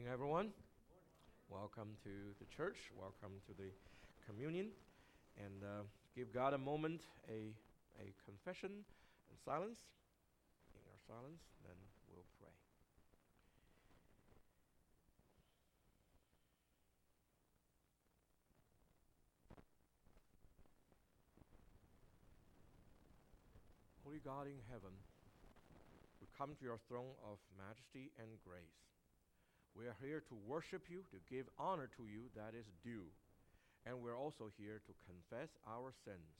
morning, 0.00 0.12
everyone. 0.12 0.48
Welcome 1.50 1.90
to 2.04 2.10
the 2.38 2.46
church. 2.46 2.76
Welcome 2.96 3.36
to 3.46 3.52
the 3.52 3.68
communion. 4.26 4.68
And 5.36 5.62
uh, 5.62 5.82
give 6.16 6.32
God 6.32 6.54
a 6.54 6.58
moment, 6.58 7.02
a, 7.28 7.52
a 8.00 8.14
confession 8.24 8.70
and 8.70 9.38
silence. 9.44 9.80
In 10.72 10.80
our 10.88 11.00
silence, 11.06 11.42
then 11.66 11.76
we'll 12.08 12.24
pray. 12.40 12.48
Holy 24.04 24.20
God 24.24 24.46
in 24.46 24.60
heaven, 24.70 24.96
we 26.22 26.26
come 26.38 26.54
to 26.58 26.64
your 26.64 26.78
throne 26.88 27.12
of 27.22 27.36
majesty 27.58 28.12
and 28.18 28.30
grace. 28.46 28.99
We 29.76 29.86
are 29.86 29.96
here 30.02 30.20
to 30.28 30.34
worship 30.46 30.90
you, 30.90 31.02
to 31.10 31.18
give 31.32 31.46
honor 31.58 31.88
to 31.96 32.04
you 32.04 32.28
that 32.36 32.58
is 32.58 32.66
due. 32.82 33.06
And 33.86 34.02
we're 34.02 34.18
also 34.18 34.50
here 34.58 34.82
to 34.84 34.92
confess 35.06 35.56
our 35.66 35.92
sins. 36.04 36.36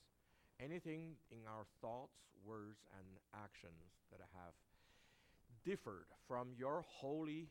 Anything 0.61 1.17
in 1.31 1.41
our 1.49 1.65
thoughts, 1.81 2.21
words, 2.45 2.85
and 2.99 3.07
actions 3.33 3.97
that 4.13 4.21
have 4.37 4.53
differed 5.65 6.05
from 6.29 6.49
your 6.59 6.85
holy, 6.87 7.49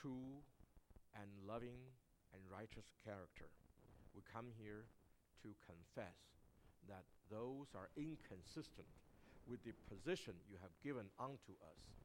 true, 0.00 0.40
and 1.20 1.28
loving 1.46 1.78
and 2.32 2.42
righteous 2.50 2.88
character. 3.04 3.50
We 4.14 4.22
come 4.32 4.46
here 4.56 4.86
to 5.42 5.48
confess 5.66 6.16
that 6.88 7.04
those 7.30 7.68
are 7.74 7.90
inconsistent 7.96 8.88
with 9.46 9.60
the 9.64 9.76
position 9.88 10.34
you 10.48 10.56
have 10.62 10.72
given 10.82 11.06
unto 11.20 11.52
us. 11.60 12.03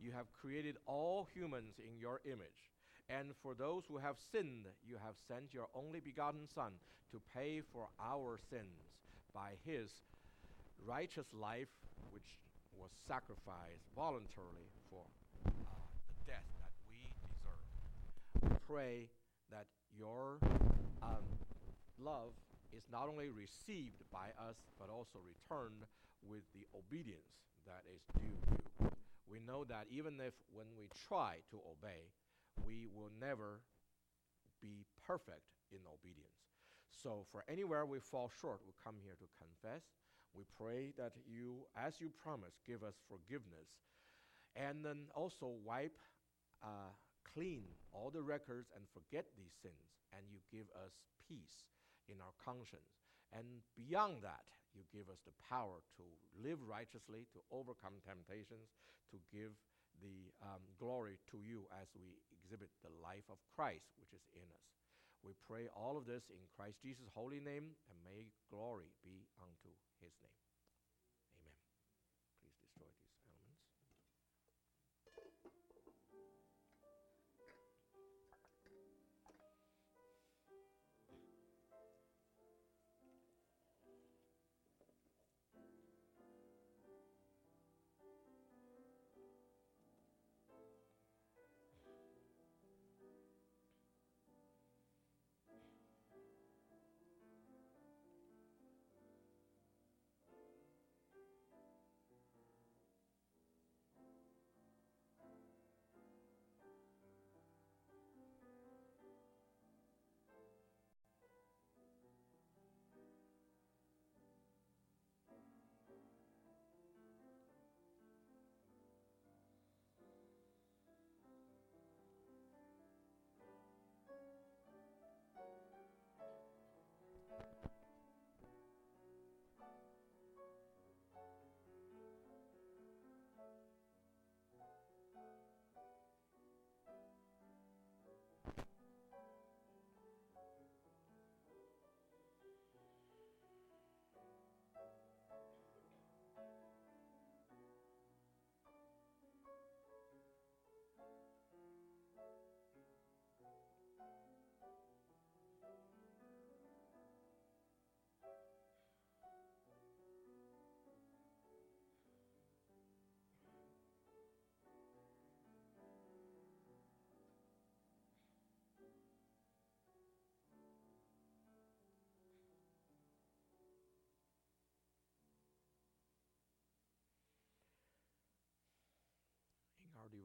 You 0.00 0.12
have 0.12 0.32
created 0.32 0.76
all 0.86 1.28
humans 1.34 1.74
in 1.78 1.98
your 1.98 2.20
image. 2.24 2.72
And 3.08 3.32
for 3.42 3.54
those 3.54 3.84
who 3.86 3.98
have 3.98 4.16
sinned, 4.32 4.66
you 4.86 4.96
have 5.04 5.16
sent 5.28 5.52
your 5.52 5.68
only 5.74 6.00
begotten 6.00 6.48
Son 6.54 6.72
to 7.12 7.20
pay 7.34 7.60
for 7.72 7.88
our 8.00 8.38
sins 8.50 8.96
by 9.34 9.50
his 9.64 9.90
righteous 10.84 11.26
life, 11.32 11.68
which 12.12 12.40
was 12.76 12.90
sacrificed 13.06 13.86
voluntarily 13.94 14.72
for 14.90 15.04
uh, 15.46 15.50
the 16.08 16.32
death 16.32 16.48
that 16.58 16.72
we 16.88 17.12
deserve. 17.28 18.50
We 18.50 18.56
pray 18.66 19.08
that 19.50 19.66
your 19.96 20.38
um, 21.02 21.24
love 21.98 22.32
is 22.76 22.82
not 22.90 23.08
only 23.08 23.30
received 23.30 24.02
by 24.10 24.34
us, 24.40 24.56
but 24.78 24.90
also 24.90 25.20
returned 25.22 25.86
with 26.26 26.42
the 26.54 26.66
obedience 26.74 27.44
that 27.66 27.84
is 27.86 28.02
due 28.18 28.34
you. 28.50 28.93
We 29.30 29.40
know 29.40 29.64
that 29.64 29.86
even 29.90 30.20
if 30.20 30.34
when 30.52 30.66
we 30.78 30.88
try 31.08 31.36
to 31.50 31.56
obey, 31.64 32.12
we 32.64 32.86
will 32.92 33.10
never 33.20 33.60
be 34.60 34.84
perfect 35.06 35.48
in 35.72 35.80
obedience. 35.88 36.44
So, 37.02 37.26
for 37.32 37.44
anywhere 37.48 37.84
we 37.84 37.98
fall 37.98 38.30
short, 38.40 38.60
we 38.66 38.72
come 38.82 38.96
here 39.02 39.16
to 39.18 39.28
confess. 39.36 39.82
We 40.34 40.44
pray 40.56 40.92
that 40.96 41.12
you, 41.26 41.66
as 41.76 42.00
you 42.00 42.10
promised, 42.22 42.58
give 42.66 42.82
us 42.82 42.94
forgiveness. 43.08 43.82
And 44.56 44.84
then 44.84 45.10
also 45.14 45.50
wipe 45.64 45.98
uh, 46.62 46.94
clean 47.34 47.64
all 47.92 48.10
the 48.10 48.22
records 48.22 48.70
and 48.74 48.84
forget 48.94 49.26
these 49.36 49.52
sins. 49.60 49.98
And 50.14 50.22
you 50.30 50.38
give 50.50 50.66
us 50.84 50.92
peace 51.28 51.66
in 52.08 52.20
our 52.20 52.34
conscience. 52.38 53.02
And 53.32 53.66
beyond 53.74 54.22
that, 54.22 54.46
you 54.74 54.82
give 54.90 55.06
us 55.08 55.22
the 55.22 55.34
power 55.46 55.80
to 55.96 56.04
live 56.36 56.58
righteously, 56.66 57.26
to 57.32 57.40
overcome 57.50 58.02
temptations, 58.04 58.70
to 59.14 59.18
give 59.30 59.54
the 60.02 60.34
um, 60.42 60.62
glory 60.78 61.22
to 61.30 61.38
you 61.38 61.66
as 61.70 61.86
we 61.94 62.18
exhibit 62.34 62.68
the 62.82 62.90
life 62.98 63.26
of 63.30 63.38
Christ 63.54 63.86
which 64.02 64.10
is 64.10 64.26
in 64.34 64.46
us. 64.50 64.68
We 65.22 65.32
pray 65.48 65.72
all 65.72 65.96
of 65.96 66.04
this 66.04 66.28
in 66.28 66.42
Christ 66.52 66.82
Jesus' 66.84 67.08
holy 67.14 67.40
name, 67.40 67.72
and 67.88 67.96
may 68.04 68.28
glory 68.52 68.92
be 69.00 69.24
unto 69.40 69.72
his 70.02 70.12
name. 70.20 70.43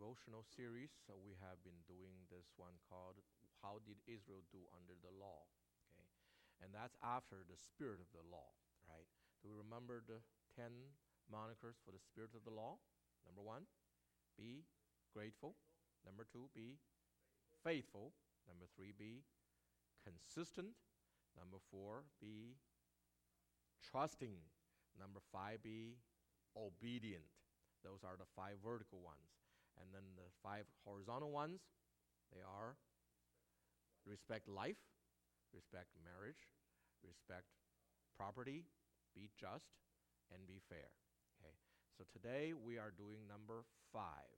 Devotional 0.10 0.42
series, 0.42 0.90
so 1.06 1.14
we 1.22 1.38
have 1.38 1.62
been 1.62 1.86
doing 1.86 2.26
this 2.34 2.50
one 2.58 2.74
called 2.90 3.22
How 3.62 3.78
Did 3.86 4.02
Israel 4.10 4.42
Do 4.50 4.66
Under 4.74 4.98
the 5.06 5.14
Law? 5.14 5.46
Okay. 5.94 6.10
And 6.66 6.74
that's 6.74 6.98
after 7.06 7.46
the 7.46 7.54
spirit 7.54 8.02
of 8.02 8.10
the 8.10 8.26
law, 8.26 8.58
right? 8.90 9.06
Do 9.46 9.54
we 9.54 9.62
remember 9.62 10.02
the 10.02 10.26
10 10.58 10.74
monikers 11.30 11.78
for 11.86 11.94
the 11.94 12.02
spirit 12.02 12.34
of 12.34 12.42
the 12.42 12.50
law? 12.50 12.82
Number 13.22 13.46
one, 13.46 13.70
be 14.34 14.66
grateful. 15.14 15.54
Number 16.02 16.26
two, 16.26 16.50
be 16.58 16.82
faithful. 17.62 18.18
Number 18.50 18.66
three, 18.74 18.90
be 18.90 19.22
consistent. 20.02 20.74
Number 21.38 21.62
four, 21.70 22.10
be 22.18 22.58
trusting. 23.86 24.42
Number 24.98 25.22
five, 25.30 25.62
be 25.62 26.02
obedient. 26.58 27.30
Those 27.86 28.02
are 28.02 28.18
the 28.18 28.26
five 28.34 28.58
vertical 28.66 29.06
ones. 29.06 29.39
And 29.80 29.90
then 29.94 30.04
the 30.16 30.28
five 30.44 30.66
horizontal 30.86 31.32
ones, 31.32 31.60
they 32.34 32.44
are 32.44 32.76
respect 34.06 34.48
life, 34.48 34.80
respect 35.54 35.90
marriage, 36.04 36.52
respect 37.04 37.48
property, 38.16 38.66
be 39.16 39.30
just, 39.40 39.72
and 40.32 40.46
be 40.46 40.60
fair. 40.70 40.92
Okay. 41.42 41.56
So 41.98 42.04
today 42.12 42.54
we 42.54 42.78
are 42.78 42.94
doing 42.96 43.26
number 43.28 43.64
five. 43.92 44.38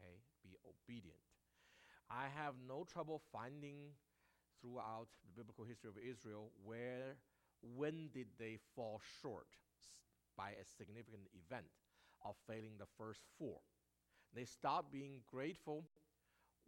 Okay, 0.00 0.24
be 0.42 0.56
obedient. 0.64 1.20
I 2.10 2.26
have 2.32 2.54
no 2.66 2.84
trouble 2.84 3.20
finding 3.30 3.94
throughout 4.60 5.08
the 5.24 5.32
biblical 5.36 5.64
history 5.64 5.88
of 5.88 6.00
Israel 6.00 6.50
where 6.64 7.16
when 7.62 8.08
did 8.12 8.26
they 8.38 8.58
fall 8.74 9.00
short 9.22 9.46
by 10.36 10.56
a 10.56 10.64
significant 10.64 11.28
event 11.36 11.68
of 12.24 12.34
failing 12.46 12.76
the 12.78 12.88
first 12.96 13.20
four. 13.38 13.60
They 14.34 14.44
stopped 14.44 14.92
being 14.92 15.20
grateful 15.30 15.84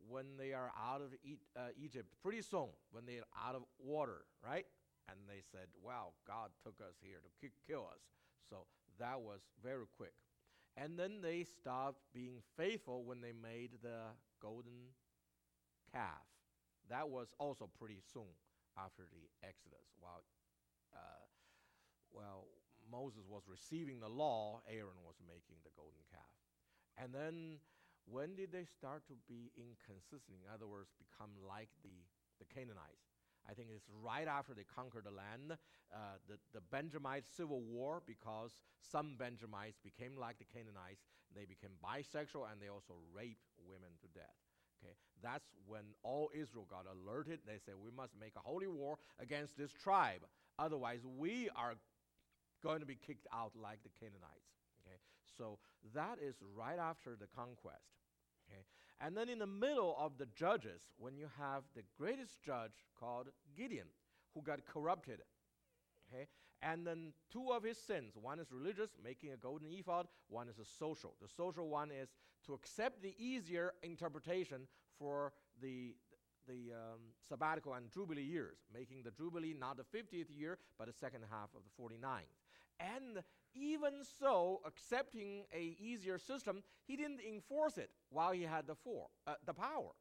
when 0.09 0.37
they 0.37 0.53
are 0.53 0.73
out 0.77 1.01
of 1.01 1.15
e- 1.25 1.39
uh, 1.57 1.69
Egypt, 1.81 2.09
pretty 2.23 2.43
soon, 2.43 2.69
when 2.91 3.07
they're 3.07 3.29
out 3.47 3.55
of 3.55 3.63
water, 3.79 4.25
right? 4.45 4.67
And 5.09 5.19
they 5.29 5.43
said, 5.51 5.69
Wow, 5.83 6.13
God 6.27 6.51
took 6.65 6.81
us 6.81 6.95
here 7.01 7.19
to 7.23 7.31
ki- 7.41 7.55
kill 7.67 7.89
us. 7.93 8.01
So 8.51 8.67
that 8.99 9.21
was 9.21 9.41
very 9.63 9.87
quick. 9.97 10.15
And 10.77 10.99
then 10.99 11.21
they 11.21 11.45
stopped 11.45 12.01
being 12.15 12.41
faithful 12.57 13.05
when 13.05 13.21
they 13.21 13.33
made 13.33 13.71
the 13.83 14.15
golden 14.41 14.95
calf. 15.93 16.25
That 16.89 17.09
was 17.09 17.29
also 17.39 17.69
pretty 17.79 18.01
soon 18.13 18.33
after 18.79 19.03
the 19.13 19.29
Exodus. 19.47 19.87
While, 20.01 20.25
uh, 20.95 21.25
while 22.11 22.47
Moses 22.91 23.23
was 23.29 23.43
receiving 23.49 24.01
the 24.01 24.09
law, 24.09 24.63
Aaron 24.69 25.01
was 25.05 25.17
making 25.27 25.57
the 25.63 25.71
golden 25.77 26.03
calf. 26.11 26.42
And 26.97 27.15
then 27.15 27.59
when 28.07 28.35
did 28.35 28.53
they 28.53 28.65
start 28.65 29.07
to 29.09 29.15
be 29.29 29.53
inconsistent? 29.57 30.43
In 30.43 30.51
other 30.53 30.67
words, 30.67 30.91
become 30.99 31.31
like 31.47 31.71
the, 31.83 31.95
the 32.39 32.49
Canaanites. 32.51 33.13
I 33.49 33.55
think 33.55 33.69
it's 33.75 33.91
right 33.91 34.29
after 34.29 34.55
they 34.55 34.63
conquered 34.63 35.05
the 35.05 35.15
land, 35.15 35.59
uh, 35.91 36.17
the, 36.29 36.39
the 36.55 36.63
Benjamite 36.71 37.27
civil 37.27 37.61
war, 37.61 38.03
because 38.07 38.53
some 38.79 39.17
Benjamites 39.19 39.79
became 39.83 40.15
like 40.15 40.39
the 40.39 40.47
Canaanites. 40.47 41.03
They 41.35 41.45
became 41.45 41.75
bisexual 41.83 42.47
and 42.51 42.63
they 42.63 42.69
also 42.69 42.95
raped 43.11 43.51
women 43.67 43.91
to 44.03 44.09
death. 44.15 44.39
Okay, 44.83 44.95
that's 45.23 45.47
when 45.67 45.83
all 46.03 46.31
Israel 46.35 46.67
got 46.69 46.87
alerted. 46.91 47.41
They 47.47 47.59
said, 47.65 47.75
We 47.79 47.91
must 47.91 48.15
make 48.19 48.35
a 48.37 48.43
holy 48.43 48.67
war 48.67 48.99
against 49.21 49.57
this 49.57 49.71
tribe. 49.73 50.23
Otherwise, 50.59 51.01
we 51.19 51.49
are 51.55 51.75
going 52.63 52.81
to 52.81 52.87
be 52.87 52.97
kicked 52.97 53.27
out 53.33 53.53
like 53.61 53.83
the 53.83 53.91
Canaanites. 53.99 54.62
So 55.37 55.59
that 55.95 56.19
is 56.23 56.37
right 56.55 56.79
after 56.79 57.17
the 57.19 57.27
conquest. 57.27 57.93
Okay, 58.49 58.63
and 59.01 59.17
then 59.17 59.29
in 59.29 59.39
the 59.39 59.47
middle 59.47 59.97
of 59.99 60.19
the 60.19 60.27
judges, 60.35 60.83
when 60.99 61.17
you 61.17 61.29
have 61.39 61.63
the 61.75 61.83
greatest 61.99 62.43
judge 62.43 62.73
called 62.99 63.29
Gideon, 63.57 63.87
who 64.35 64.43
got 64.43 64.65
corrupted. 64.67 65.21
Okay, 66.09 66.27
and 66.63 66.87
then 66.87 67.13
two 67.33 67.51
of 67.53 67.63
his 67.63 67.79
sins 67.79 68.15
one 68.21 68.39
is 68.39 68.53
religious, 68.53 68.91
making 69.03 69.33
a 69.33 69.37
golden 69.37 69.73
ephod, 69.73 70.07
one 70.29 70.49
is 70.49 70.59
a 70.59 70.65
social. 70.65 71.15
The 71.21 71.29
social 71.29 71.69
one 71.69 71.91
is 71.91 72.11
to 72.47 72.55
accept 72.55 73.03
the 73.03 73.15
easier 73.19 73.75
interpretation 73.83 74.67
for 74.99 75.33
the, 75.61 75.95
the 76.47 76.73
um, 76.73 77.01
sabbatical 77.29 77.75
and 77.75 77.91
jubilee 77.91 78.23
years, 78.23 78.59
making 78.73 79.03
the 79.03 79.11
jubilee 79.11 79.55
not 79.59 79.77
the 79.77 79.85
50th 79.85 80.27
year, 80.29 80.59
but 80.79 80.87
the 80.87 80.93
second 80.93 81.23
half 81.31 81.49
of 81.57 81.63
the 81.65 81.83
49th. 81.83 82.31
And 82.83 83.23
even 83.55 84.03
so, 84.19 84.61
accepting 84.67 85.45
a 85.55 85.77
easier 85.79 86.19
system, 86.19 86.63
he 86.87 86.97
didn't 86.97 87.21
enforce 87.21 87.79
it 87.79 87.91
while 88.11 88.33
he 88.33 88.43
had 88.43 88.67
the 88.67 88.75
four, 88.75 89.07
uh, 89.27 89.35
the 89.47 89.55
power. 89.55 89.93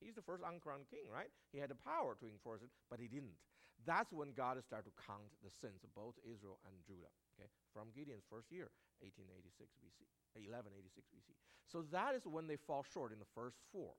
He's 0.00 0.14
the 0.14 0.22
first 0.22 0.42
uncrowned 0.42 0.90
king, 0.90 1.06
right? 1.12 1.30
He 1.52 1.58
had 1.58 1.70
the 1.70 1.78
power 1.78 2.16
to 2.18 2.26
enforce 2.26 2.62
it, 2.62 2.70
but 2.90 2.98
he 2.98 3.06
didn't. 3.06 3.36
That's 3.86 4.12
when 4.12 4.32
God 4.32 4.56
started 4.64 4.90
to 4.90 4.96
count 5.06 5.28
the 5.42 5.50
sins 5.50 5.84
of 5.84 5.94
both 5.94 6.14
Israel 6.24 6.58
and 6.64 6.74
Judah. 6.86 7.12
Okay, 7.36 7.50
from 7.74 7.90
Gideon's 7.94 8.24
first 8.30 8.50
year, 8.50 8.70
1886 9.02 9.74
BC, 9.82 10.06
1186 10.38 11.10
BC. 11.10 11.34
So 11.66 11.82
that 11.90 12.14
is 12.14 12.22
when 12.24 12.46
they 12.46 12.56
fall 12.56 12.86
short 12.86 13.12
in 13.12 13.18
the 13.18 13.28
first 13.34 13.58
four. 13.72 13.92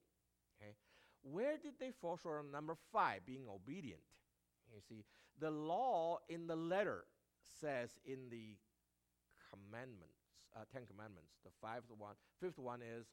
Okay, 0.57 0.73
where 1.21 1.57
did 1.57 1.75
they 1.79 1.91
fall 1.91 2.17
short 2.17 2.39
on 2.39 2.51
number 2.51 2.75
five, 2.91 3.25
being 3.25 3.45
obedient? 3.51 4.01
You 4.73 4.81
see, 4.87 5.03
the 5.39 5.51
law 5.51 6.19
in 6.29 6.47
the 6.47 6.55
letter 6.55 7.05
says 7.61 7.89
in 8.05 8.29
the 8.29 8.55
commandments, 9.49 10.19
uh, 10.55 10.61
Ten 10.71 10.83
Commandments, 10.85 11.31
the 11.43 11.51
fifth 11.61 11.91
one, 11.97 12.15
fifth 12.39 12.59
one 12.59 12.81
is 12.81 13.07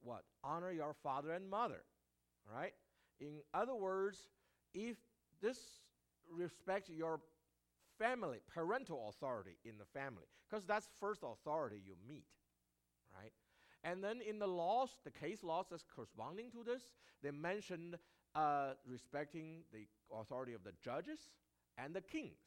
what? 0.00 0.24
Honor 0.42 0.72
your 0.72 0.94
father 1.02 1.32
and 1.32 1.48
mother, 1.48 1.82
right? 2.52 2.72
In 3.20 3.40
other 3.54 3.74
words, 3.74 4.18
if 4.74 4.96
this 5.40 5.58
respects 6.30 6.90
your 6.90 7.20
family, 7.98 8.38
parental 8.52 9.08
authority 9.08 9.56
in 9.64 9.78
the 9.78 9.84
family, 9.84 10.26
because 10.48 10.64
that's 10.64 10.88
first 11.00 11.22
authority 11.22 11.80
you 11.86 11.94
meet, 12.08 12.26
right? 13.16 13.32
And 13.84 14.02
then 14.02 14.20
in 14.20 14.38
the 14.38 14.46
laws, 14.46 14.90
the 15.04 15.10
case 15.10 15.42
laws 15.42 15.66
that's 15.70 15.84
corresponding 15.94 16.50
to 16.52 16.64
this, 16.64 16.82
they 17.22 17.30
mentioned 17.30 17.96
uh, 18.34 18.72
respecting 18.86 19.62
the 19.72 19.86
authority 20.16 20.52
of 20.54 20.64
the 20.64 20.72
judges 20.82 21.18
and 21.78 21.94
the 21.94 22.00
kings. 22.00 22.38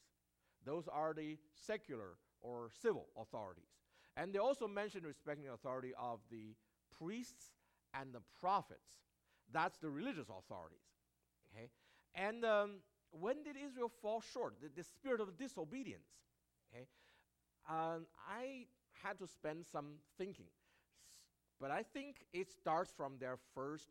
Those 0.65 0.88
are 0.91 1.13
the 1.13 1.38
secular 1.53 2.17
or 2.41 2.69
civil 2.81 3.07
authorities. 3.19 3.69
And 4.17 4.33
they 4.33 4.39
also 4.39 4.67
mentioned 4.67 5.06
respecting 5.06 5.45
the 5.45 5.53
authority 5.53 5.91
of 6.00 6.19
the 6.31 6.56
priests 6.97 7.51
and 7.94 8.13
the 8.13 8.21
prophets. 8.39 8.88
That's 9.51 9.77
the 9.77 9.89
religious 9.89 10.27
authorities. 10.29 10.85
Okay? 11.53 11.69
And 12.13 12.45
um, 12.45 12.71
when 13.12 13.44
did 13.44 13.56
Israel 13.57 13.91
fall 14.01 14.21
short? 14.33 14.56
The, 14.62 14.69
the 14.75 14.83
spirit 14.83 15.21
of 15.21 15.38
disobedience. 15.38 16.07
Okay? 16.73 16.85
Um, 17.69 18.06
I 18.29 18.65
had 19.03 19.19
to 19.19 19.27
spend 19.27 19.65
some 19.71 19.95
thinking. 20.18 20.47
But 21.59 21.71
I 21.71 21.83
think 21.83 22.25
it 22.33 22.51
starts 22.51 22.91
from 22.95 23.13
their 23.19 23.38
first 23.53 23.89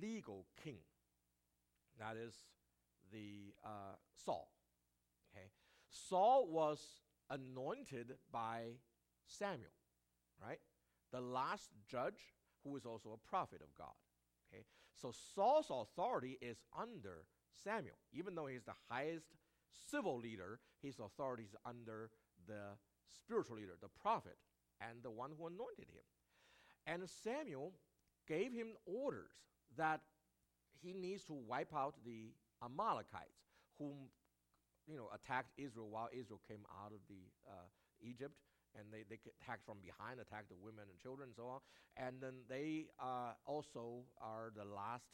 legal 0.00 0.46
king. 0.64 0.78
That 1.98 2.16
is 2.16 2.34
the 3.12 3.54
uh, 3.64 3.96
Saul. 4.24 4.48
Saul 5.92 6.48
was 6.48 6.80
anointed 7.30 8.14
by 8.32 8.78
Samuel, 9.26 9.70
right? 10.42 10.58
The 11.12 11.20
last 11.20 11.70
judge 11.88 12.34
who 12.64 12.76
is 12.76 12.86
also 12.86 13.10
a 13.12 13.28
prophet 13.28 13.60
of 13.62 13.74
God. 13.76 13.94
Okay? 14.52 14.64
So 14.94 15.12
Saul's 15.34 15.70
authority 15.70 16.38
is 16.40 16.58
under 16.78 17.26
Samuel. 17.64 17.96
Even 18.12 18.34
though 18.34 18.46
he's 18.46 18.64
the 18.64 18.72
highest 18.88 19.26
civil 19.90 20.18
leader, 20.18 20.60
his 20.82 20.98
authority 20.98 21.44
is 21.44 21.54
under 21.66 22.10
the 22.46 22.76
spiritual 23.10 23.56
leader, 23.56 23.76
the 23.80 23.88
prophet, 23.88 24.36
and 24.80 25.02
the 25.02 25.10
one 25.10 25.30
who 25.36 25.46
anointed 25.46 25.88
him. 25.92 26.04
And 26.86 27.08
Samuel 27.08 27.72
gave 28.26 28.52
him 28.52 28.68
orders 28.86 29.32
that 29.76 30.00
he 30.82 30.92
needs 30.92 31.24
to 31.24 31.34
wipe 31.34 31.74
out 31.74 31.94
the 32.04 32.32
Amalekites, 32.64 33.50
whom 33.78 34.08
you 34.86 34.96
know 34.96 35.08
attacked 35.14 35.52
Israel 35.58 35.88
while 35.90 36.08
Israel 36.12 36.40
came 36.46 36.64
out 36.70 36.92
of 36.92 37.00
the 37.08 37.30
uh, 37.46 37.68
Egypt, 38.02 38.34
and 38.74 38.88
they, 38.90 39.04
they 39.08 39.18
attacked 39.40 39.64
from 39.64 39.78
behind, 39.82 40.20
attacked 40.20 40.48
the 40.48 40.58
women 40.58 40.90
and 40.90 40.98
children 40.98 41.30
and 41.30 41.36
so 41.36 41.46
on. 41.48 41.60
And 41.96 42.20
then 42.20 42.44
they 42.48 42.88
uh, 42.98 43.36
also 43.46 44.08
are 44.20 44.50
the 44.54 44.64
last 44.64 45.06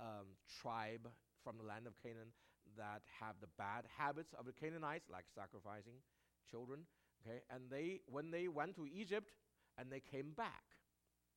um, 0.00 0.34
tribe 0.60 1.08
from 1.44 1.58
the 1.58 1.66
land 1.66 1.86
of 1.86 1.94
Canaan 2.02 2.32
that 2.76 3.02
have 3.20 3.36
the 3.40 3.50
bad 3.58 3.84
habits 3.86 4.32
of 4.38 4.46
the 4.46 4.52
Canaanites, 4.52 5.10
like 5.10 5.24
sacrificing 5.34 6.00
children. 6.48 6.88
Okay, 7.22 7.42
and 7.50 7.70
they 7.70 8.00
when 8.06 8.30
they 8.30 8.48
went 8.48 8.74
to 8.76 8.86
Egypt 8.86 9.30
and 9.78 9.90
they 9.90 10.00
came 10.00 10.32
back. 10.36 10.64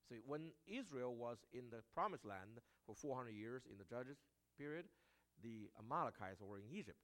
See, 0.10 0.22
when 0.26 0.54
Israel 0.68 1.16
was 1.16 1.38
in 1.54 1.70
the 1.72 1.82
promised 1.94 2.26
land 2.26 2.62
for 2.86 2.94
400 2.94 3.32
years 3.32 3.64
in 3.70 3.78
the 3.78 3.86
Judges 3.86 4.18
period, 4.58 4.86
the 5.42 5.70
Amalekites 5.82 6.42
were 6.42 6.58
in 6.58 6.70
Egypt. 6.72 7.00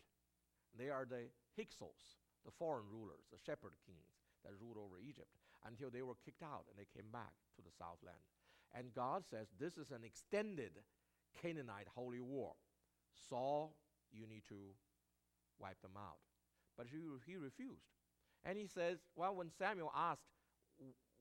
They 0.77 0.89
are 0.89 1.05
the 1.05 1.29
Hyksos, 1.57 2.19
the 2.45 2.51
foreign 2.51 2.87
rulers, 2.91 3.27
the 3.31 3.37
shepherd 3.37 3.73
kings 3.85 4.15
that 4.43 4.57
ruled 4.59 4.77
over 4.77 4.97
Egypt 4.97 5.31
until 5.67 5.89
they 5.89 6.01
were 6.01 6.17
kicked 6.25 6.43
out 6.43 6.65
and 6.69 6.77
they 6.79 6.89
came 6.89 7.09
back 7.11 7.33
to 7.55 7.61
the 7.61 7.71
southland. 7.71 8.23
And 8.73 8.93
God 8.93 9.23
says 9.29 9.47
this 9.59 9.77
is 9.77 9.91
an 9.91 10.03
extended 10.03 10.71
Canaanite 11.41 11.87
holy 11.93 12.21
war. 12.21 12.53
Saul, 13.29 13.75
you 14.11 14.27
need 14.27 14.43
to 14.49 14.75
wipe 15.59 15.81
them 15.81 15.97
out. 15.97 16.19
But 16.77 16.87
he, 16.87 16.97
he 17.25 17.37
refused. 17.37 17.91
And 18.43 18.57
he 18.57 18.65
says, 18.65 18.99
well, 19.15 19.35
when 19.35 19.49
Samuel 19.57 19.91
asked 19.95 20.23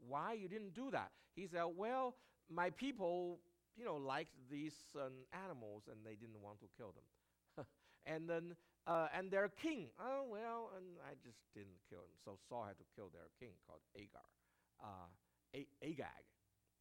why 0.08 0.32
you 0.32 0.48
didn't 0.48 0.74
do 0.74 0.90
that, 0.90 1.10
he 1.34 1.46
said, 1.46 1.64
well, 1.76 2.16
my 2.50 2.70
people, 2.70 3.40
you 3.76 3.84
know, 3.84 3.96
liked 3.96 4.34
these 4.50 4.74
um, 4.96 5.12
animals 5.44 5.84
and 5.90 5.98
they 6.04 6.14
didn't 6.14 6.40
want 6.42 6.60
to 6.60 6.66
kill 6.76 6.94
them. 6.94 7.66
and 8.06 8.28
then, 8.28 8.56
uh, 8.86 9.08
and 9.16 9.30
their 9.30 9.48
king, 9.48 9.88
oh, 10.00 10.24
well, 10.28 10.72
and 10.76 10.96
I 11.04 11.14
just 11.22 11.38
didn't 11.54 11.80
kill 11.88 12.00
him. 12.00 12.16
So 12.24 12.38
Saul 12.48 12.64
had 12.66 12.78
to 12.78 12.88
kill 12.96 13.10
their 13.12 13.28
king 13.38 13.54
called 13.66 13.84
Agar, 13.94 14.24
uh, 14.80 15.08
Agag. 15.82 16.24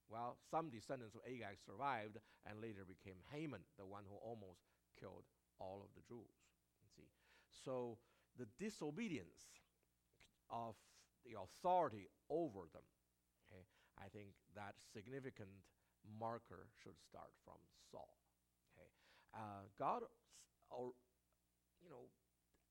Well, 0.10 0.38
some 0.50 0.70
descendants 0.70 1.14
of 1.14 1.22
Agag 1.28 1.62
survived 1.62 2.18
and 2.48 2.62
later 2.62 2.82
became 2.88 3.22
Haman, 3.32 3.62
the 3.78 3.86
one 3.86 4.04
who 4.10 4.18
almost 4.18 4.66
killed 5.00 5.24
all 5.60 5.84
of 5.86 5.92
the 5.94 6.02
Jews. 6.08 6.34
See, 6.96 7.12
so 7.52 7.98
the 8.38 8.48
disobedience 8.58 9.54
of 10.50 10.74
the 11.26 11.38
authority 11.38 12.08
over 12.30 12.66
them, 12.74 12.88
okay, 13.52 13.62
I 14.00 14.10
think 14.10 14.34
that 14.56 14.80
significant 14.94 15.52
marker 16.20 16.72
should 16.82 16.98
start 17.06 17.30
from 17.46 17.60
Saul. 17.92 18.18
Okay, 18.74 18.90
uh, 19.36 19.68
God, 19.78 20.04
or 20.72 20.94
you 21.84 21.90
know, 21.90 22.08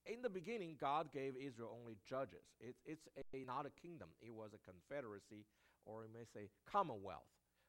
in 0.06 0.22
the 0.22 0.30
beginning, 0.30 0.76
God 0.80 1.12
gave 1.12 1.34
Israel 1.36 1.76
only 1.78 1.96
judges. 2.08 2.44
It, 2.60 2.76
it's 2.86 3.08
a, 3.16 3.44
not 3.44 3.66
a 3.66 3.70
kingdom. 3.80 4.08
It 4.20 4.32
was 4.32 4.52
a 4.54 4.62
confederacy, 4.64 5.44
or 5.84 6.04
you 6.04 6.10
may 6.12 6.24
say 6.24 6.48
commonwealth 6.70 7.28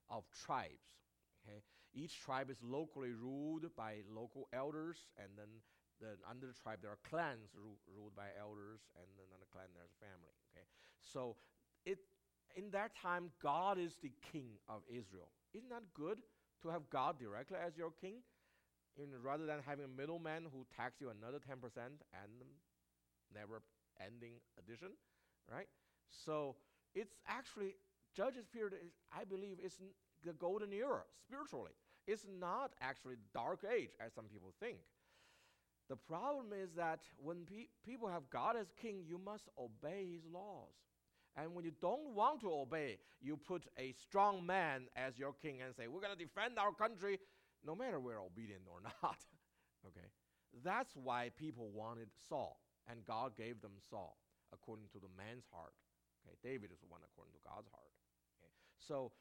of 0.10 0.24
tribes. 0.46 0.88
Okay, 1.44 1.60
Each 1.94 2.20
tribe 2.20 2.50
is 2.50 2.58
locally 2.64 3.12
ruled 3.12 3.66
by 3.76 4.04
local 4.14 4.48
elders, 4.54 5.08
and 5.18 5.30
then 5.38 5.48
the, 6.00 6.16
under 6.30 6.48
the 6.48 6.54
tribe 6.54 6.80
there 6.82 6.92
are 6.92 7.00
clans 7.10 7.52
ru- 7.56 7.80
ruled 7.96 8.16
by 8.16 8.32
elders, 8.40 8.80
and 8.96 9.06
then 9.18 9.26
under 9.28 9.40
the 9.40 9.52
clan 9.52 9.68
there's 9.76 9.92
a 9.92 10.06
family. 10.06 10.34
Okay, 10.52 10.66
so 11.02 11.36
it 11.86 12.00
in 12.56 12.72
that 12.72 12.96
time 12.96 13.32
God 13.42 13.78
is 13.78 13.96
the 14.02 14.12
king 14.32 14.52
of 14.68 14.82
Israel. 14.90 15.30
Isn't 15.54 15.70
that 15.70 15.84
good 15.94 16.20
to 16.64 16.70
have 16.70 16.90
God 16.90 17.20
directly 17.20 17.58
as 17.66 17.78
your 17.78 17.92
king, 17.92 18.16
rather 19.24 19.46
than 19.46 19.60
having 19.66 19.86
a 19.86 19.88
middleman 19.88 20.44
who 20.52 20.66
tax 20.76 21.00
you 21.02 21.10
another 21.10 21.40
ten 21.40 21.58
percent 21.58 22.02
and 22.14 22.32
never 23.34 23.62
ending 24.00 24.34
addition, 24.58 24.90
right? 25.52 25.68
So 26.10 26.56
it's 26.96 27.14
actually 27.28 27.76
Judges 28.16 28.46
period 28.52 28.74
is, 28.74 28.92
I 29.16 29.24
believe, 29.24 29.60
is 29.64 29.80
the 30.26 30.34
golden 30.34 30.74
era 30.74 31.02
spiritually. 31.24 31.72
It's 32.08 32.26
not 32.40 32.72
actually 32.82 33.16
dark 33.34 33.64
age 33.64 33.92
as 34.04 34.14
some 34.14 34.26
people 34.26 34.52
think. 34.60 34.78
The 35.90 35.96
problem 35.96 36.48
is 36.54 36.70
that 36.76 37.00
when 37.18 37.46
pe- 37.46 37.68
people 37.86 38.08
have 38.08 38.30
God 38.30 38.56
as 38.56 38.68
king, 38.82 39.04
you 39.08 39.18
must 39.18 39.50
obey 39.58 40.08
his 40.12 40.26
laws. 40.32 40.74
And 41.36 41.54
when 41.56 41.64
you 41.66 41.72
don't 41.82 42.14
want 42.16 42.42
to 42.42 42.52
obey, 42.52 42.98
you 43.22 43.38
put 43.38 43.64
a 43.78 43.94
strong 43.94 44.46
man 44.46 44.84
as 44.96 45.18
your 45.18 45.34
king 45.34 45.62
and 45.62 45.74
say, 45.76 45.88
We're 45.88 46.02
going 46.02 46.18
to 46.18 46.24
defend 46.24 46.60
our 46.60 46.74
country 46.74 47.20
no 47.66 47.76
matter 47.76 48.00
we're 48.00 48.22
obedient 48.22 48.64
or 48.68 48.82
not. 49.04 49.18
okay? 49.86 50.08
That's 50.64 50.96
why 50.96 51.30
people 51.38 51.70
wanted 51.74 52.10
Saul, 52.28 52.60
and 52.90 53.06
God 53.06 53.36
gave 53.36 53.62
them 53.62 53.78
Saul 53.90 54.18
according 54.54 54.86
to 54.94 55.00
the 55.00 55.10
man's 55.18 55.46
heart. 55.52 55.74
Okay? 56.26 56.36
David 56.44 56.72
is 56.72 56.80
the 56.80 56.90
one 56.90 57.02
according 57.06 57.34
to 57.34 57.40
God's 57.46 57.70
heart. 57.70 57.94
Okay? 58.40 58.52
So 58.80 59.12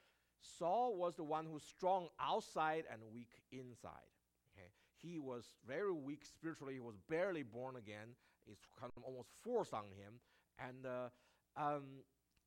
Saul 0.41 0.97
was 0.97 1.17
the 1.17 1.25
one 1.25 1.47
who's 1.51 1.65
strong 1.65 2.09
outside 2.21 2.85
and 2.91 3.01
weak 3.13 3.43
inside. 3.53 4.09
Okay? 4.55 4.69
He 5.03 5.19
was 5.19 5.53
very 5.67 5.93
weak 5.93 6.25
spiritually. 6.25 6.75
He 6.75 6.81
was 6.81 6.97
barely 7.09 7.43
born 7.43 7.77
again. 7.77 8.17
It's 8.51 8.67
kind 8.81 8.93
of 8.97 9.03
almost 9.05 9.29
forced 9.45 9.75
on 9.75 9.85
him. 9.85 10.21
And 10.59 10.87
uh, 10.87 11.09
um, 11.57 12.05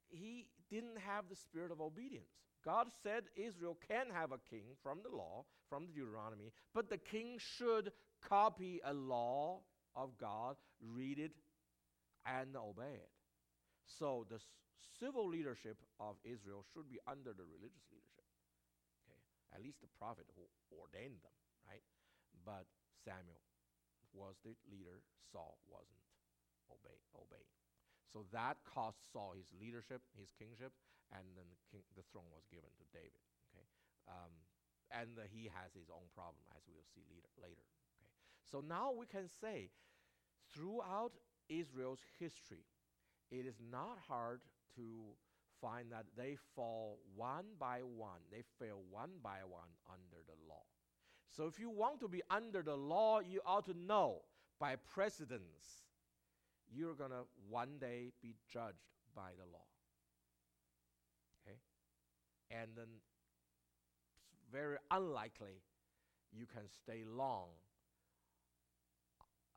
he 0.10 0.48
didn't 0.70 0.98
have 1.06 1.26
the 1.30 1.36
spirit 1.36 1.72
of 1.72 1.80
obedience. 1.82 2.32
God 2.64 2.88
said 3.04 3.24
Israel 3.36 3.78
can 3.88 4.08
have 4.14 4.32
a 4.32 4.40
king 4.50 4.76
from 4.84 5.00
the 5.04 5.16
law, 5.16 5.46
from 5.70 5.88
the 5.88 5.94
Deuteronomy, 5.94 6.52
but 6.74 6.90
the 6.90 6.98
king 6.98 7.38
should 7.38 7.92
copy 8.22 8.80
a 8.86 8.94
law 8.94 9.62
of 9.96 10.18
God, 10.18 10.56
read 10.80 11.20
it, 11.20 11.32
and 12.26 12.56
obey 12.56 12.96
it. 13.02 13.10
So 13.86 14.26
the 14.30 14.36
s- 14.36 14.46
civil 15.00 15.28
leadership 15.28 15.78
of 16.00 16.16
Israel 16.24 16.64
should 16.74 16.88
be 16.88 17.00
under 17.08 17.34
the 17.34 17.44
religious 17.44 17.86
leadership. 17.90 18.26
Okay, 19.04 19.20
at 19.56 19.64
least 19.64 19.82
the 19.82 19.90
prophet 19.98 20.26
who 20.36 20.46
ordained 20.70 21.18
them, 21.26 21.36
right? 21.68 21.84
But 22.46 22.66
Samuel 23.04 23.42
was 24.14 24.36
the 24.46 24.54
leader. 24.70 25.02
Saul 25.32 25.58
wasn't 25.68 26.02
obey. 26.72 27.46
So 28.12 28.26
that 28.34 28.58
cost 28.68 28.98
Saul 29.14 29.34
his 29.38 29.48
leadership, 29.56 30.02
his 30.20 30.28
kingship, 30.36 30.74
and 31.12 31.24
then 31.36 31.48
the, 31.48 31.60
king, 31.70 31.84
the 31.96 32.06
throne 32.12 32.30
was 32.32 32.48
given 32.52 32.72
to 32.80 32.86
David. 32.92 33.24
Okay, 33.52 33.68
um, 34.08 34.34
and 34.92 35.16
he 35.32 35.48
has 35.52 35.72
his 35.72 35.88
own 35.92 36.08
problem, 36.16 36.44
as 36.56 36.64
we'll 36.68 36.88
see 36.92 37.04
later. 37.08 37.32
Later. 37.40 37.66
Okay, 37.96 38.12
so 38.44 38.60
now 38.60 38.92
we 38.92 39.06
can 39.06 39.28
say, 39.28 39.72
throughout 40.52 41.14
Israel's 41.50 42.04
history, 42.20 42.66
it 43.32 43.46
is 43.46 43.60
not 43.60 43.98
hard 44.08 44.42
to 44.76 45.16
find 45.62 45.92
that 45.92 46.06
they 46.18 46.38
fall 46.56 47.00
one 47.16 47.46
by 47.60 47.80
one, 47.80 48.20
they 48.32 48.44
fail 48.60 48.82
one 48.90 49.12
by 49.24 49.40
one 49.48 49.70
under 49.88 50.24
the 50.26 50.36
law. 50.50 50.64
So 51.30 51.46
if 51.46 51.60
you 51.60 51.70
want 51.70 52.00
to 52.02 52.10
be 52.10 52.22
under 52.30 52.62
the 52.62 52.76
law, 52.76 53.20
you 53.20 53.40
ought 53.46 53.66
to 53.66 53.74
know 53.74 54.24
by 54.60 54.76
precedence 54.76 55.86
you're 56.74 56.96
going 56.96 57.12
to 57.12 57.24
one 57.50 57.78
day 57.80 58.12
be 58.22 58.36
judged 58.52 58.92
by 59.16 59.32
the 59.38 59.46
law. 59.52 59.71
And 62.52 62.72
then 62.76 63.00
it's 64.34 64.44
very 64.52 64.78
unlikely 64.92 65.64
you 66.32 66.46
can 66.46 66.68
stay 66.68 67.04
long 67.08 67.48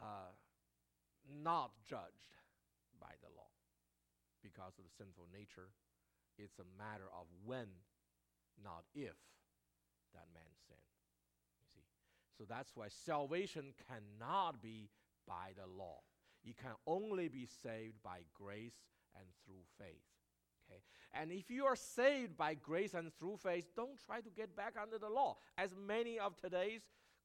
uh, 0.01 0.35
not 1.43 1.71
judged 1.89 2.35
by 3.01 3.15
the 3.23 3.31
law 3.37 3.51
because 4.43 4.79
of 4.79 4.85
the 4.85 4.95
sinful 4.99 5.27
nature. 5.33 5.71
It's 6.39 6.59
a 6.59 6.69
matter 6.79 7.09
of 7.15 7.27
when, 7.45 7.69
not 8.63 8.85
if, 8.95 9.17
that 10.13 10.27
man 10.35 10.51
sinned. 10.67 10.93
You 11.63 11.67
see? 11.73 11.87
So 12.37 12.45
that's 12.49 12.73
why 12.75 12.89
salvation 12.89 13.73
cannot 13.89 14.61
be 14.61 14.91
by 15.27 15.55
the 15.57 15.67
law. 15.67 16.03
You 16.43 16.53
can 16.55 16.75
only 16.87 17.29
be 17.29 17.47
saved 17.63 18.03
by 18.03 18.27
grace 18.35 18.85
and 19.17 19.25
through 19.47 19.65
faith. 19.79 20.05
Okay? 20.69 20.81
And 21.13 21.31
if 21.31 21.51
you 21.51 21.65
are 21.65 21.77
saved 21.77 22.37
by 22.37 22.55
grace 22.55 22.95
and 22.95 23.13
through 23.19 23.37
faith, 23.37 23.67
don't 23.77 23.99
try 24.05 24.21
to 24.21 24.31
get 24.31 24.57
back 24.57 24.75
under 24.81 24.99
the 24.99 25.09
law, 25.09 25.37
as 25.57 25.75
many 25.87 26.19
of 26.19 26.37
today's 26.37 26.83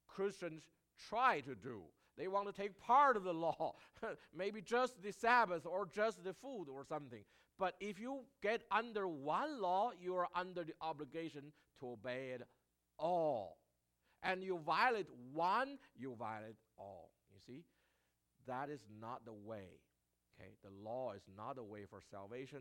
Christians 0.08 0.64
try 1.10 1.42
to 1.42 1.56
do. 1.56 1.82
They 2.18 2.28
want 2.28 2.48
to 2.48 2.54
take 2.54 2.78
part 2.78 3.16
of 3.16 3.24
the 3.24 3.34
law, 3.34 3.76
maybe 4.36 4.62
just 4.62 5.02
the 5.02 5.12
Sabbath 5.12 5.66
or 5.66 5.86
just 5.86 6.24
the 6.24 6.34
food 6.34 6.68
or 6.70 6.84
something. 6.84 7.24
But 7.58 7.76
if 7.80 8.00
you 8.00 8.22
get 8.42 8.64
under 8.72 9.08
one 9.08 9.62
law, 9.62 9.92
you 10.00 10.16
are 10.16 10.28
under 10.36 10.64
the 10.64 10.74
obligation 10.82 11.54
to 11.80 11.92
obey 11.92 12.32
it 12.36 12.42
all. 12.98 13.58
And 14.22 14.44
you 14.44 14.60
violate 14.66 15.08
one, 15.34 15.78
you 15.98 16.16
violate 16.18 16.56
all. 16.78 17.12
You 17.32 17.40
see? 17.46 17.64
That 18.48 18.70
is 18.70 18.82
not 19.00 19.24
the 19.26 19.34
way. 19.34 19.80
Okay? 20.40 20.52
The 20.64 20.72
law 20.84 21.14
is 21.14 21.24
not 21.38 21.56
the 21.56 21.64
way 21.64 21.86
for 21.90 22.02
salvation. 22.12 22.60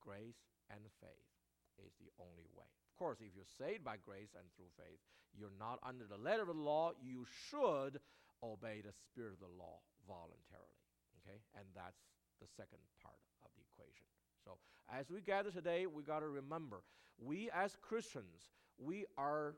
Grace 0.00 0.40
and 0.72 0.80
faith 1.00 1.30
is 1.78 1.92
the 2.00 2.10
only 2.20 2.48
way. 2.56 2.68
Of 2.88 2.92
course, 2.98 3.20
if 3.20 3.32
you're 3.32 3.48
saved 3.58 3.84
by 3.84 3.96
grace 3.96 4.36
and 4.36 4.44
through 4.56 4.72
faith, 4.76 5.00
you're 5.32 5.54
not 5.58 5.78
under 5.86 6.04
the 6.04 6.20
letter 6.20 6.42
of 6.42 6.52
the 6.52 6.58
law. 6.58 6.92
You 7.00 7.24
should 7.48 8.00
obey 8.42 8.82
the 8.82 8.92
spirit 8.92 9.36
of 9.36 9.40
the 9.40 9.54
law 9.56 9.80
voluntarily. 10.08 10.80
Okay? 11.22 11.38
And 11.56 11.64
that's 11.74 12.00
the 12.40 12.48
second 12.56 12.80
part 13.02 13.20
of 13.44 13.50
the 13.56 13.62
equation. 13.62 14.08
So, 14.44 14.58
as 14.88 15.10
we 15.10 15.20
gather 15.20 15.50
today, 15.50 15.86
we 15.86 16.02
got 16.02 16.20
to 16.20 16.28
remember 16.28 16.82
we 17.20 17.50
as 17.54 17.76
Christians, 17.80 18.48
we 18.78 19.04
are 19.18 19.54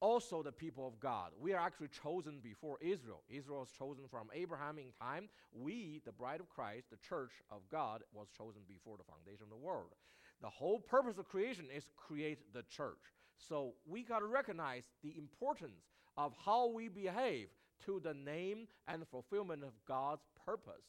also 0.00 0.42
the 0.42 0.52
people 0.52 0.86
of 0.86 1.00
God. 1.00 1.30
We 1.38 1.52
are 1.52 1.60
actually 1.60 1.88
chosen 1.88 2.40
before 2.42 2.78
Israel. 2.80 3.22
Israel 3.28 3.60
was 3.60 3.70
chosen 3.78 4.04
from 4.10 4.28
Abraham 4.34 4.78
in 4.78 4.92
time. 5.00 5.28
We, 5.52 6.02
the 6.04 6.12
bride 6.12 6.40
of 6.40 6.48
Christ, 6.48 6.90
the 6.90 6.96
church 6.96 7.32
of 7.50 7.60
God, 7.70 8.02
was 8.12 8.28
chosen 8.36 8.62
before 8.68 8.96
the 8.96 9.04
foundation 9.04 9.44
of 9.44 9.50
the 9.50 9.56
world. 9.56 9.94
The 10.42 10.50
whole 10.50 10.80
purpose 10.80 11.18
of 11.18 11.28
creation 11.28 11.66
is 11.74 11.88
create 11.96 12.52
the 12.52 12.62
church. 12.64 13.14
So 13.38 13.74
we 13.86 14.02
got 14.02 14.20
to 14.20 14.26
recognize 14.26 14.84
the 15.02 15.16
importance 15.16 15.84
of 16.16 16.32
how 16.44 16.68
we 16.68 16.88
behave 16.88 17.48
to 17.84 18.00
the 18.00 18.14
name 18.14 18.66
and 18.88 19.06
fulfillment 19.08 19.62
of 19.62 19.72
God's 19.86 20.26
purpose 20.44 20.84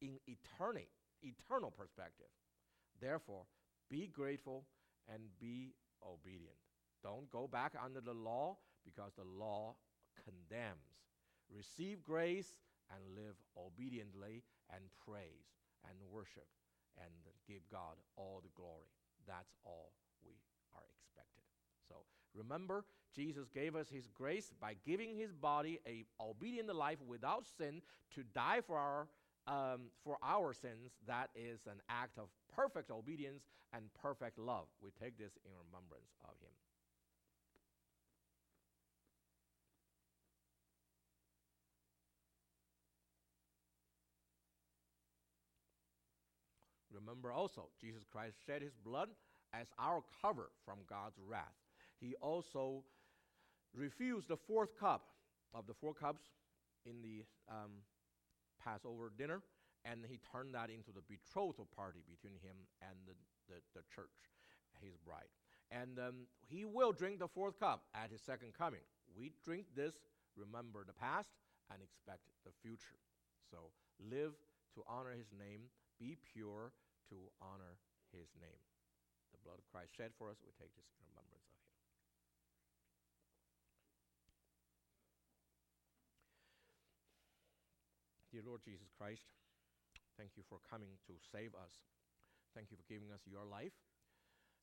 in 0.00 0.18
eternity, 0.26 0.88
eternal 1.22 1.70
perspective. 1.70 2.26
Therefore, 3.00 3.44
be 3.90 4.06
grateful 4.06 4.64
and 5.12 5.22
be 5.38 5.74
obedient. 6.06 6.61
Don't 7.02 7.30
go 7.30 7.46
back 7.46 7.72
under 7.82 8.00
the 8.00 8.12
law 8.14 8.56
because 8.84 9.12
the 9.16 9.24
law 9.24 9.74
condemns. 10.24 11.02
Receive 11.50 12.02
grace 12.02 12.54
and 12.90 13.00
live 13.16 13.36
obediently 13.56 14.42
and 14.72 14.84
praise 15.04 15.52
and 15.88 15.96
worship 16.10 16.46
and 16.98 17.12
give 17.46 17.62
God 17.70 17.96
all 18.16 18.40
the 18.42 18.52
glory. 18.54 18.88
That's 19.26 19.52
all 19.64 19.92
we 20.24 20.32
are 20.74 20.84
expected. 20.92 21.42
So 21.88 21.96
remember, 22.34 22.84
Jesus 23.14 23.48
gave 23.48 23.76
us 23.76 23.88
his 23.88 24.08
grace 24.08 24.52
by 24.60 24.76
giving 24.84 25.14
his 25.14 25.32
body 25.32 25.80
a 25.86 26.04
obedient 26.20 26.74
life 26.74 26.98
without 27.06 27.44
sin 27.58 27.82
to 28.14 28.22
die 28.34 28.60
for 28.66 28.78
our 28.78 29.08
um, 29.46 29.90
for 30.04 30.18
our 30.22 30.54
sins. 30.54 30.92
That 31.06 31.30
is 31.34 31.60
an 31.66 31.80
act 31.88 32.18
of 32.18 32.28
perfect 32.54 32.90
obedience 32.90 33.42
and 33.72 33.84
perfect 34.00 34.38
love. 34.38 34.66
We 34.80 34.90
take 34.90 35.18
this 35.18 35.32
in 35.44 35.50
remembrance 35.66 36.14
of 36.24 36.38
him. 36.40 36.52
Remember 47.04 47.32
also, 47.32 47.68
Jesus 47.80 48.02
Christ 48.10 48.36
shed 48.46 48.62
his 48.62 48.74
blood 48.84 49.08
as 49.52 49.66
our 49.78 50.02
cover 50.22 50.50
from 50.64 50.78
God's 50.88 51.18
wrath. 51.26 51.56
He 52.00 52.14
also 52.20 52.84
refused 53.74 54.28
the 54.28 54.36
fourth 54.36 54.78
cup 54.78 55.06
of 55.54 55.66
the 55.66 55.74
four 55.74 55.94
cups 55.94 56.22
in 56.86 57.02
the 57.02 57.24
um, 57.50 57.82
Passover 58.62 59.12
dinner, 59.16 59.42
and 59.84 60.04
he 60.08 60.18
turned 60.32 60.54
that 60.54 60.70
into 60.70 60.90
the 60.92 61.02
betrothal 61.08 61.68
party 61.76 62.00
between 62.08 62.34
him 62.42 62.56
and 62.80 62.96
the, 63.06 63.14
the, 63.48 63.60
the 63.74 63.82
church, 63.94 64.30
his 64.80 64.96
bride. 65.04 65.28
And 65.70 65.98
um, 65.98 66.14
he 66.48 66.64
will 66.64 66.92
drink 66.92 67.18
the 67.18 67.28
fourth 67.28 67.58
cup 67.58 67.84
at 67.94 68.10
his 68.10 68.20
second 68.20 68.52
coming. 68.56 68.84
We 69.16 69.32
drink 69.44 69.66
this, 69.74 69.94
remember 70.36 70.84
the 70.86 70.92
past, 70.92 71.28
and 71.72 71.82
expect 71.82 72.20
the 72.44 72.52
future. 72.62 72.98
So 73.50 73.70
live 73.98 74.32
to 74.74 74.82
honor 74.88 75.12
his 75.16 75.32
name, 75.36 75.62
be 75.98 76.16
pure 76.32 76.72
to 77.12 77.28
honor 77.44 77.76
his 78.08 78.32
name. 78.40 78.64
The 79.36 79.40
blood 79.44 79.60
of 79.60 79.68
Christ 79.68 79.92
shed 79.92 80.16
for 80.16 80.32
us, 80.32 80.40
we 80.40 80.56
take 80.56 80.72
this 80.72 80.88
in 80.96 81.04
remembrance 81.12 81.44
of 81.44 81.60
him. 81.60 81.68
Dear 88.32 88.44
Lord 88.48 88.64
Jesus 88.64 88.88
Christ, 88.96 89.28
thank 90.16 90.40
you 90.40 90.44
for 90.48 90.56
coming 90.64 90.96
to 91.04 91.12
save 91.20 91.52
us. 91.52 91.84
Thank 92.56 92.72
you 92.72 92.80
for 92.80 92.88
giving 92.88 93.12
us 93.12 93.20
your 93.28 93.44
life, 93.44 93.76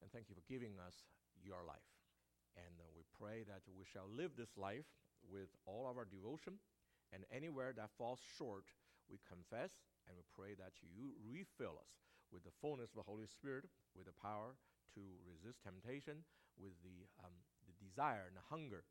and 0.01 0.09
thank 0.09 0.25
you 0.25 0.33
for 0.33 0.45
giving 0.49 0.81
us 0.81 1.05
your 1.37 1.61
life. 1.61 1.85
And 2.57 2.81
uh, 2.81 2.89
we 2.97 3.05
pray 3.13 3.45
that 3.45 3.61
we 3.69 3.85
shall 3.85 4.09
live 4.09 4.33
this 4.33 4.57
life 4.57 4.89
with 5.21 5.53
all 5.69 5.85
of 5.85 6.01
our 6.01 6.09
devotion, 6.09 6.57
and 7.13 7.29
anywhere 7.29 7.77
that 7.77 7.93
falls 7.93 8.17
short, 8.37 8.65
we 9.05 9.21
confess 9.25 9.69
and 10.09 10.17
we 10.17 10.25
pray 10.33 10.57
that 10.57 10.73
you 10.81 11.13
refill 11.29 11.77
us 11.77 12.08
with 12.31 12.45
the 12.45 12.55
fullness 12.61 12.93
of 12.93 13.01
the 13.01 13.09
Holy 13.09 13.27
Spirit, 13.27 13.65
with 13.97 14.05
the 14.05 14.17
power 14.17 14.57
to 14.95 15.01
resist 15.25 15.61
temptation, 15.61 16.25
with 16.57 16.73
the, 16.81 17.05
um, 17.23 17.33
the 17.65 17.75
desire 17.77 18.27
and 18.27 18.35
the 18.37 18.45
hunger 18.49 18.85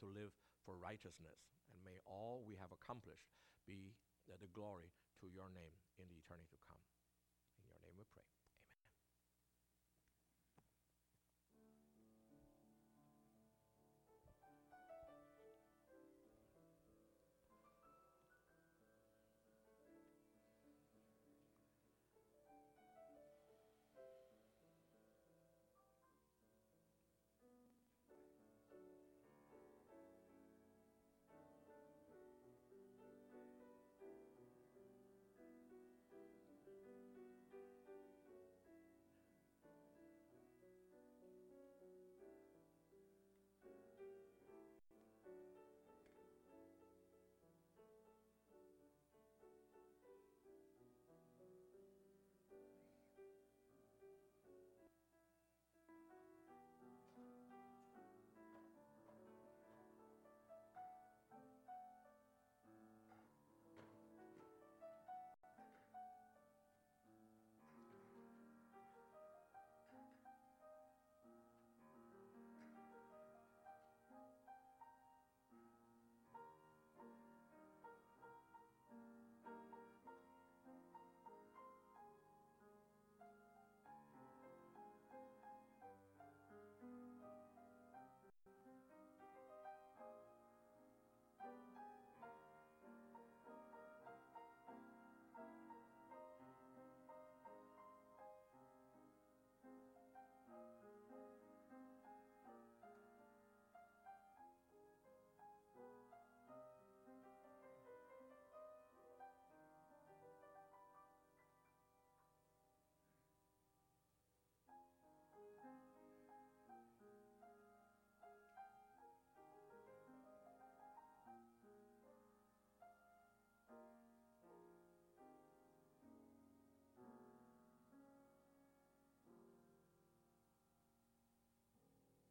to 0.00 0.06
live 0.06 0.32
for 0.64 0.76
righteousness. 0.76 1.38
And 1.72 1.82
may 1.82 1.98
all 2.06 2.42
we 2.46 2.56
have 2.58 2.72
accomplished 2.72 3.30
be 3.66 3.94
the 4.26 4.50
glory 4.52 4.90
to 5.22 5.26
your 5.30 5.48
name 5.54 5.74
in 5.98 6.06
the 6.10 6.18
eternity 6.18 6.50
to 6.50 6.60
come. 6.66 6.82
In 7.58 7.64
your 7.70 7.78
name 7.82 7.94
we 7.96 8.04
pray. 8.12 8.35